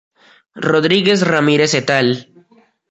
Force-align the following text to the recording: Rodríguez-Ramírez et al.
Rodríguez-Ramírez 0.67 1.75
et 1.83 1.97
al. 2.01 2.13